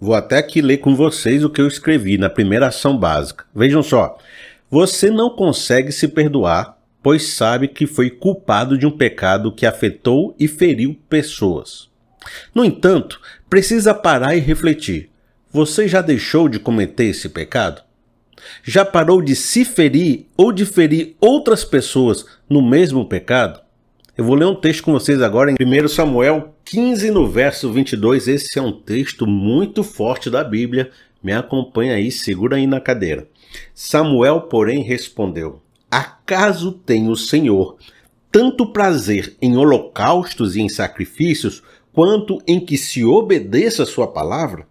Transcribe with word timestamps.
Vou 0.00 0.14
até 0.14 0.38
aqui 0.38 0.62
ler 0.62 0.78
com 0.78 0.94
vocês 0.94 1.42
o 1.42 1.50
que 1.50 1.60
eu 1.60 1.66
escrevi 1.66 2.16
na 2.16 2.30
primeira 2.30 2.68
ação 2.68 2.96
básica. 2.96 3.44
Vejam 3.54 3.82
só. 3.82 4.16
Você 4.70 5.10
não 5.10 5.30
consegue 5.30 5.90
se 5.90 6.06
perdoar, 6.06 6.78
pois 7.02 7.34
sabe 7.34 7.66
que 7.66 7.86
foi 7.86 8.08
culpado 8.08 8.78
de 8.78 8.86
um 8.86 8.96
pecado 8.96 9.50
que 9.50 9.66
afetou 9.66 10.36
e 10.38 10.46
feriu 10.46 10.96
pessoas. 11.08 11.88
No 12.54 12.64
entanto, 12.64 13.20
precisa 13.50 13.92
parar 13.92 14.36
e 14.36 14.40
refletir. 14.40 15.10
Você 15.50 15.88
já 15.88 16.00
deixou 16.00 16.48
de 16.48 16.60
cometer 16.60 17.04
esse 17.04 17.28
pecado? 17.28 17.82
Já 18.62 18.84
parou 18.84 19.20
de 19.20 19.34
se 19.34 19.64
ferir 19.64 20.26
ou 20.36 20.52
de 20.52 20.64
ferir 20.64 21.16
outras 21.20 21.64
pessoas 21.64 22.24
no 22.48 22.62
mesmo 22.62 23.08
pecado? 23.08 23.60
Eu 24.18 24.24
vou 24.24 24.34
ler 24.34 24.46
um 24.46 24.54
texto 24.56 24.82
com 24.82 24.90
vocês 24.90 25.22
agora 25.22 25.48
em 25.48 25.54
1 25.54 25.86
Samuel 25.86 26.52
15, 26.64 27.12
no 27.12 27.28
verso 27.28 27.72
22. 27.72 28.26
Esse 28.26 28.58
é 28.58 28.62
um 28.62 28.72
texto 28.72 29.28
muito 29.28 29.84
forte 29.84 30.28
da 30.28 30.42
Bíblia. 30.42 30.90
Me 31.22 31.32
acompanha 31.32 31.94
aí, 31.94 32.10
segura 32.10 32.56
aí 32.56 32.66
na 32.66 32.80
cadeira. 32.80 33.28
Samuel, 33.72 34.40
porém, 34.40 34.82
respondeu: 34.82 35.62
Acaso 35.88 36.72
tem 36.72 37.08
o 37.08 37.14
Senhor 37.14 37.76
tanto 38.32 38.72
prazer 38.72 39.36
em 39.40 39.56
holocaustos 39.56 40.56
e 40.56 40.62
em 40.62 40.68
sacrifícios, 40.68 41.62
quanto 41.92 42.42
em 42.44 42.58
que 42.58 42.76
se 42.76 43.04
obedeça 43.04 43.84
a 43.84 43.86
sua 43.86 44.08
palavra? 44.08 44.66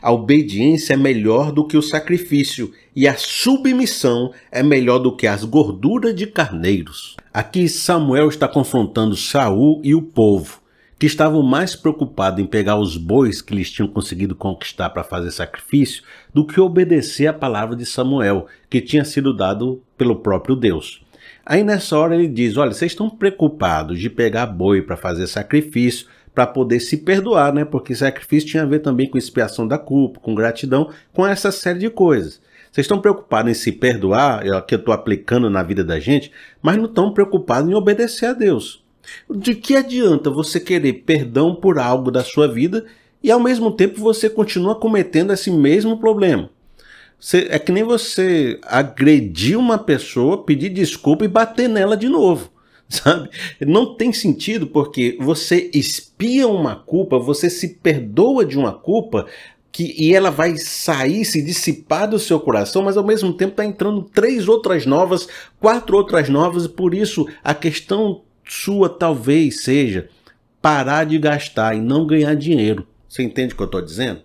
A 0.00 0.12
obediência 0.12 0.94
é 0.94 0.96
melhor 0.96 1.52
do 1.52 1.66
que 1.66 1.76
o 1.76 1.82
sacrifício, 1.82 2.72
e 2.94 3.08
a 3.08 3.16
submissão 3.16 4.32
é 4.50 4.62
melhor 4.62 4.98
do 4.98 5.16
que 5.16 5.26
as 5.26 5.44
gorduras 5.44 6.14
de 6.14 6.26
carneiros. 6.26 7.16
Aqui 7.32 7.68
Samuel 7.68 8.28
está 8.28 8.46
confrontando 8.46 9.16
Saul 9.16 9.80
e 9.82 9.94
o 9.94 10.02
povo, 10.02 10.60
que 10.98 11.06
estavam 11.06 11.42
mais 11.42 11.74
preocupados 11.74 12.40
em 12.40 12.46
pegar 12.46 12.76
os 12.76 12.96
bois 12.96 13.42
que 13.42 13.52
eles 13.52 13.70
tinham 13.70 13.88
conseguido 13.88 14.34
conquistar 14.34 14.90
para 14.90 15.04
fazer 15.04 15.30
sacrifício, 15.30 16.02
do 16.32 16.46
que 16.46 16.60
obedecer 16.60 17.26
a 17.26 17.32
palavra 17.32 17.76
de 17.76 17.84
Samuel, 17.84 18.46
que 18.70 18.80
tinha 18.80 19.04
sido 19.04 19.36
dado 19.36 19.82
pelo 19.98 20.16
próprio 20.16 20.54
Deus. 20.54 21.04
Aí 21.44 21.62
nessa 21.62 21.98
hora 21.98 22.14
ele 22.14 22.28
diz: 22.28 22.56
Olha, 22.56 22.72
vocês 22.72 22.92
estão 22.92 23.10
preocupados 23.10 23.98
de 23.98 24.08
pegar 24.08 24.46
boi 24.46 24.80
para 24.80 24.96
fazer 24.96 25.26
sacrifício, 25.26 26.06
para 26.34 26.46
poder 26.46 26.80
se 26.80 26.96
perdoar, 26.96 27.54
né? 27.54 27.64
Porque 27.64 27.94
sacrifício 27.94 28.48
tinha 28.48 28.64
a 28.64 28.66
ver 28.66 28.80
também 28.80 29.08
com 29.08 29.16
expiação 29.16 29.66
da 29.66 29.78
culpa, 29.78 30.18
com 30.20 30.34
gratidão, 30.34 30.90
com 31.12 31.26
essa 31.26 31.52
série 31.52 31.78
de 31.78 31.88
coisas. 31.88 32.40
Vocês 32.72 32.84
estão 32.84 33.00
preocupados 33.00 33.52
em 33.52 33.54
se 33.54 33.70
perdoar, 33.70 34.44
é 34.44 34.50
o 34.56 34.60
que 34.60 34.74
eu 34.74 34.80
estou 34.80 34.92
aplicando 34.92 35.48
na 35.48 35.62
vida 35.62 35.84
da 35.84 36.00
gente, 36.00 36.32
mas 36.60 36.76
não 36.76 36.86
estão 36.86 37.14
preocupados 37.14 37.70
em 37.70 37.74
obedecer 37.74 38.26
a 38.26 38.32
Deus. 38.32 38.82
De 39.30 39.54
que 39.54 39.76
adianta 39.76 40.28
você 40.28 40.58
querer 40.58 41.04
perdão 41.04 41.54
por 41.54 41.78
algo 41.78 42.10
da 42.10 42.24
sua 42.24 42.48
vida 42.48 42.84
e 43.22 43.30
ao 43.30 43.38
mesmo 43.38 43.70
tempo 43.70 44.00
você 44.00 44.28
continua 44.28 44.74
cometendo 44.74 45.32
esse 45.32 45.52
mesmo 45.52 45.98
problema? 45.98 46.50
Você, 47.20 47.46
é 47.48 47.60
que 47.60 47.70
nem 47.70 47.84
você 47.84 48.58
agredir 48.64 49.56
uma 49.56 49.78
pessoa, 49.78 50.44
pedir 50.44 50.70
desculpa 50.70 51.24
e 51.24 51.28
bater 51.28 51.68
nela 51.68 51.96
de 51.96 52.08
novo 52.08 52.53
sabe? 52.88 53.30
Não 53.60 53.94
tem 53.94 54.12
sentido 54.12 54.66
porque 54.66 55.16
você 55.20 55.70
espia 55.72 56.46
uma 56.46 56.76
culpa, 56.76 57.18
você 57.18 57.48
se 57.48 57.68
perdoa 57.68 58.44
de 58.44 58.58
uma 58.58 58.72
culpa 58.72 59.26
que, 59.74 59.92
e 59.98 60.14
ela 60.14 60.30
vai 60.30 60.56
sair, 60.56 61.24
se 61.24 61.42
dissipar 61.42 62.08
do 62.08 62.18
seu 62.18 62.38
coração, 62.38 62.82
mas 62.82 62.96
ao 62.96 63.04
mesmo 63.04 63.32
tempo 63.32 63.50
está 63.50 63.64
entrando 63.64 64.02
três 64.02 64.46
outras 64.46 64.86
novas, 64.86 65.26
quatro 65.58 65.96
outras 65.96 66.28
novas, 66.28 66.66
e 66.66 66.68
por 66.68 66.94
isso 66.94 67.26
a 67.42 67.52
questão 67.52 68.22
sua 68.46 68.88
talvez 68.88 69.62
seja 69.62 70.08
parar 70.62 71.04
de 71.04 71.18
gastar 71.18 71.76
e 71.76 71.80
não 71.80 72.06
ganhar 72.06 72.34
dinheiro. 72.36 72.86
Você 73.08 73.22
entende 73.22 73.52
o 73.52 73.56
que 73.56 73.62
eu 73.62 73.66
estou 73.66 73.82
dizendo? 73.82 74.20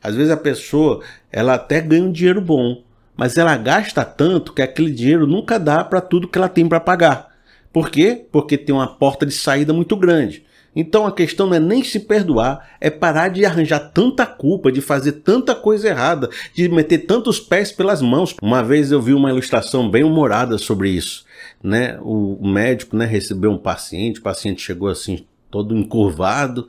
Às 0.00 0.14
vezes 0.14 0.30
a 0.30 0.36
pessoa, 0.36 1.02
ela 1.32 1.54
até 1.54 1.80
ganha 1.80 2.04
um 2.04 2.12
dinheiro 2.12 2.40
bom, 2.40 2.82
mas 3.16 3.36
ela 3.36 3.56
gasta 3.56 4.04
tanto 4.04 4.52
que 4.52 4.62
aquele 4.62 4.92
dinheiro 4.92 5.26
nunca 5.26 5.58
dá 5.58 5.82
para 5.84 6.00
tudo 6.00 6.28
que 6.28 6.38
ela 6.38 6.48
tem 6.48 6.68
para 6.68 6.78
pagar. 6.80 7.31
Por 7.72 7.90
quê? 7.90 8.24
Porque 8.30 8.58
tem 8.58 8.74
uma 8.74 8.86
porta 8.86 9.24
de 9.24 9.32
saída 9.32 9.72
muito 9.72 9.96
grande. 9.96 10.44
Então 10.74 11.06
a 11.06 11.12
questão 11.12 11.46
não 11.46 11.54
é 11.54 11.60
nem 11.60 11.84
se 11.84 12.00
perdoar, 12.00 12.76
é 12.80 12.88
parar 12.88 13.28
de 13.28 13.44
arranjar 13.44 13.78
tanta 13.92 14.24
culpa, 14.24 14.72
de 14.72 14.80
fazer 14.80 15.12
tanta 15.12 15.54
coisa 15.54 15.88
errada, 15.88 16.30
de 16.54 16.68
meter 16.68 17.06
tantos 17.06 17.38
pés 17.38 17.70
pelas 17.70 18.00
mãos. 18.00 18.34
Uma 18.42 18.62
vez 18.62 18.90
eu 18.90 19.00
vi 19.00 19.12
uma 19.12 19.30
ilustração 19.30 19.90
bem 19.90 20.02
humorada 20.02 20.56
sobre 20.56 20.90
isso. 20.90 21.26
Né? 21.62 21.98
O 22.00 22.46
médico 22.46 22.96
né, 22.96 23.04
recebeu 23.04 23.50
um 23.50 23.58
paciente, 23.58 24.20
o 24.20 24.22
paciente 24.22 24.62
chegou 24.62 24.88
assim, 24.88 25.26
todo 25.50 25.76
encurvado, 25.76 26.66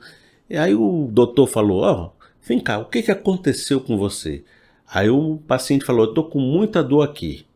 e 0.48 0.56
aí 0.56 0.74
o 0.74 1.08
doutor 1.10 1.46
falou: 1.46 1.80
Ó, 1.80 2.04
oh, 2.04 2.26
vem 2.46 2.60
cá, 2.60 2.78
o 2.78 2.84
que, 2.84 3.02
que 3.02 3.10
aconteceu 3.10 3.80
com 3.80 3.96
você? 3.96 4.44
Aí 4.86 5.08
o 5.08 5.38
paciente 5.48 5.84
falou: 5.84 6.06
Eu 6.06 6.14
tô 6.14 6.24
com 6.24 6.38
muita 6.38 6.82
dor 6.82 7.02
aqui. 7.02 7.46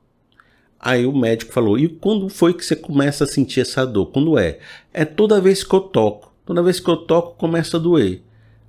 Aí 0.80 1.06
o 1.06 1.12
médico 1.12 1.52
falou: 1.52 1.78
E 1.78 1.88
quando 1.88 2.28
foi 2.28 2.54
que 2.54 2.64
você 2.64 2.76
começa 2.76 3.24
a 3.24 3.26
sentir 3.26 3.60
essa 3.60 3.86
dor? 3.86 4.06
Quando 4.06 4.38
é? 4.38 4.58
É 4.92 5.04
toda 5.04 5.40
vez 5.40 5.64
que 5.64 5.74
eu 5.74 5.80
toco. 5.80 6.32
Toda 6.46 6.62
vez 6.62 6.80
que 6.80 6.88
eu 6.88 6.96
toco, 6.96 7.36
começa 7.36 7.76
a 7.76 7.80
doer. 7.80 8.22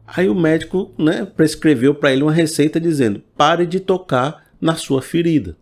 Aí 0.06 0.28
o 0.28 0.36
médico 0.36 0.92
né, 0.98 1.24
prescreveu 1.26 1.94
para 1.94 2.12
ele 2.12 2.24
uma 2.24 2.32
receita 2.32 2.80
dizendo: 2.80 3.22
pare 3.38 3.66
de 3.66 3.80
tocar 3.80 4.44
na 4.60 4.76
sua 4.76 5.02
ferida. 5.02 5.56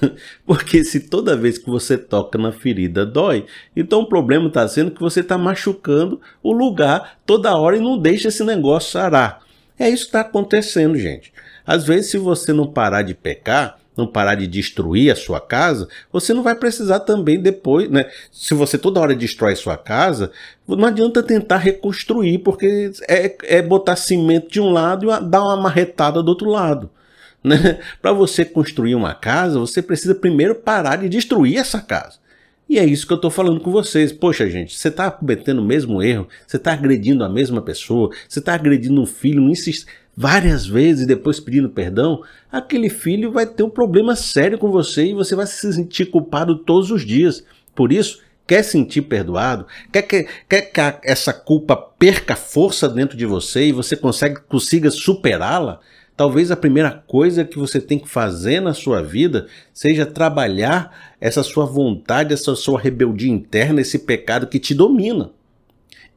Porque 0.46 0.84
se 0.84 1.00
toda 1.00 1.36
vez 1.36 1.58
que 1.58 1.70
você 1.70 1.96
toca 1.96 2.38
na 2.38 2.52
ferida 2.52 3.06
dói, 3.06 3.46
então 3.76 4.00
o 4.00 4.08
problema 4.08 4.48
está 4.48 4.66
sendo 4.66 4.90
que 4.90 5.00
você 5.00 5.20
está 5.20 5.36
machucando 5.38 6.20
o 6.42 6.52
lugar 6.52 7.20
toda 7.26 7.56
hora 7.56 7.76
e 7.76 7.80
não 7.80 7.98
deixa 7.98 8.28
esse 8.28 8.42
negócio 8.44 8.92
sarar. 8.92 9.40
É 9.78 9.88
isso 9.88 10.04
que 10.04 10.08
está 10.08 10.20
acontecendo, 10.20 10.96
gente. 10.96 11.32
Às 11.66 11.84
vezes, 11.84 12.10
se 12.10 12.18
você 12.18 12.52
não 12.52 12.66
parar 12.66 13.02
de 13.02 13.14
pecar, 13.14 13.78
não 13.96 14.06
parar 14.06 14.34
de 14.34 14.46
destruir 14.46 15.12
a 15.12 15.16
sua 15.16 15.40
casa, 15.40 15.88
você 16.10 16.32
não 16.32 16.42
vai 16.42 16.54
precisar 16.54 17.00
também 17.00 17.40
depois, 17.40 17.90
né? 17.90 18.10
Se 18.30 18.54
você 18.54 18.78
toda 18.78 19.00
hora 19.00 19.14
destrói 19.14 19.54
sua 19.54 19.76
casa, 19.76 20.30
não 20.66 20.86
adianta 20.86 21.22
tentar 21.22 21.58
reconstruir, 21.58 22.38
porque 22.38 22.90
é, 23.08 23.36
é 23.58 23.62
botar 23.62 23.96
cimento 23.96 24.50
de 24.50 24.60
um 24.60 24.70
lado 24.70 25.10
e 25.10 25.20
dar 25.28 25.42
uma 25.42 25.56
marretada 25.56 26.22
do 26.22 26.28
outro 26.28 26.48
lado. 26.48 26.90
Né? 27.44 27.80
Para 28.00 28.12
você 28.12 28.44
construir 28.44 28.94
uma 28.94 29.14
casa, 29.14 29.58
você 29.58 29.82
precisa 29.82 30.14
primeiro 30.14 30.54
parar 30.54 30.94
de 30.94 31.08
destruir 31.08 31.58
essa 31.58 31.80
casa. 31.80 32.20
E 32.68 32.78
é 32.78 32.86
isso 32.86 33.04
que 33.04 33.12
eu 33.12 33.16
estou 33.16 33.32
falando 33.32 33.60
com 33.60 33.72
vocês. 33.72 34.12
Poxa, 34.12 34.48
gente, 34.48 34.78
você 34.78 34.88
está 34.88 35.10
cometendo 35.10 35.58
o 35.58 35.64
mesmo 35.64 36.00
erro, 36.00 36.28
você 36.46 36.56
está 36.56 36.72
agredindo 36.72 37.24
a 37.24 37.28
mesma 37.28 37.60
pessoa, 37.60 38.10
você 38.28 38.38
está 38.38 38.54
agredindo 38.54 39.00
um 39.02 39.06
filho, 39.06 39.42
insiste 39.50 39.86
várias 40.16 40.66
vezes 40.66 41.06
depois 41.06 41.40
pedindo 41.40 41.70
perdão, 41.70 42.22
aquele 42.50 42.88
filho 42.88 43.32
vai 43.32 43.46
ter 43.46 43.62
um 43.62 43.70
problema 43.70 44.14
sério 44.14 44.58
com 44.58 44.70
você 44.70 45.06
e 45.06 45.14
você 45.14 45.34
vai 45.34 45.46
se 45.46 45.72
sentir 45.72 46.06
culpado 46.06 46.56
todos 46.58 46.90
os 46.90 47.04
dias. 47.04 47.44
Por 47.74 47.92
isso, 47.92 48.20
quer 48.46 48.62
sentir 48.62 49.02
perdoado, 49.02 49.66
quer 49.90 50.02
que, 50.02 50.26
quer 50.48 50.62
que 50.62 50.80
essa 51.04 51.32
culpa 51.32 51.76
perca 51.76 52.36
força 52.36 52.88
dentro 52.88 53.16
de 53.16 53.24
você 53.24 53.66
e 53.66 53.72
você 53.72 53.96
consegue, 53.96 54.40
consiga 54.48 54.90
superá-la, 54.90 55.80
talvez 56.16 56.50
a 56.50 56.56
primeira 56.56 56.90
coisa 56.90 57.44
que 57.44 57.58
você 57.58 57.80
tem 57.80 57.98
que 57.98 58.08
fazer 58.08 58.60
na 58.60 58.74
sua 58.74 59.02
vida 59.02 59.46
seja 59.72 60.04
trabalhar 60.04 61.14
essa 61.20 61.42
sua 61.42 61.64
vontade, 61.64 62.34
essa 62.34 62.54
sua 62.54 62.78
rebeldia 62.78 63.30
interna, 63.32 63.80
esse 63.80 64.00
pecado 64.00 64.46
que 64.46 64.58
te 64.58 64.74
domina. 64.74 65.30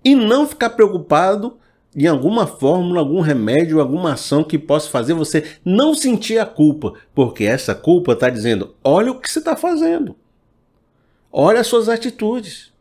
E 0.03 0.13
não 0.13 0.47
ficar 0.47 0.71
preocupado 0.71 1.57
em 1.95 2.07
alguma 2.07 2.45
fórmula, 2.45 2.99
algum 2.99 3.21
remédio, 3.21 3.79
alguma 3.79 4.13
ação 4.13 4.43
que 4.43 4.59
possa 4.59 4.89
fazer 4.89 5.13
você 5.13 5.57
não 5.63 5.93
sentir 5.93 6.37
a 6.37 6.45
culpa, 6.45 6.93
porque 7.13 7.45
essa 7.45 7.73
culpa 7.73 8.11
está 8.11 8.29
dizendo: 8.29 8.75
olha 8.83 9.11
o 9.11 9.19
que 9.19 9.29
você 9.29 9.39
está 9.39 9.55
fazendo, 9.55 10.15
olha 11.31 11.61
as 11.61 11.67
suas 11.67 11.87
atitudes, 11.87 12.73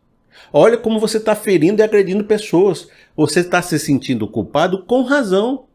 olha 0.53 0.77
como 0.77 0.99
você 0.99 1.19
está 1.19 1.37
ferindo 1.37 1.81
e 1.81 1.85
agredindo 1.85 2.25
pessoas, 2.25 2.89
você 3.17 3.41
está 3.41 3.63
se 3.63 3.79
sentindo 3.79 4.27
culpado 4.27 4.85
com 4.85 5.03
razão. 5.03 5.67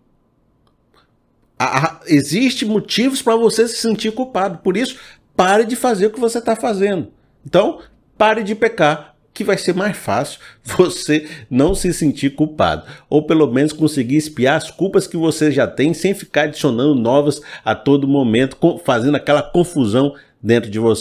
Existem 2.07 2.67
motivos 2.67 3.21
para 3.21 3.35
você 3.35 3.67
se 3.67 3.77
sentir 3.77 4.11
culpado, 4.13 4.59
por 4.59 4.75
isso, 4.75 4.97
pare 5.35 5.65
de 5.65 5.75
fazer 5.75 6.07
o 6.07 6.11
que 6.11 6.19
você 6.19 6.39
está 6.39 6.55
fazendo. 6.55 7.11
Então, 7.45 7.81
pare 8.17 8.43
de 8.43 8.55
pecar, 8.55 9.15
que 9.39 9.43
vai 9.45 9.57
ser 9.57 9.73
mais 9.73 9.95
fácil 9.95 10.37
você 10.77 11.25
não 11.49 11.73
se 11.73 11.93
sentir 11.93 12.31
culpado, 12.31 12.83
ou 13.09 13.23
pelo 13.23 13.47
menos 13.47 13.71
conseguir 13.71 14.17
espiar 14.17 14.57
as 14.57 14.69
culpas 14.69 15.07
que 15.07 15.15
você 15.15 15.49
já 15.49 15.65
tem 15.65 15.93
sem 15.93 16.13
ficar 16.13 16.41
adicionando 16.41 16.93
novas 16.93 17.41
a 17.63 17.73
todo 17.73 18.05
momento, 18.05 18.57
fazendo 18.83 19.15
aquela 19.15 19.41
confusão 19.41 20.13
dentro 20.43 20.69
de 20.69 20.77
você. 20.77 20.97